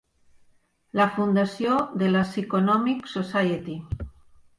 [0.99, 3.77] La fundació de la Psychonomic Society.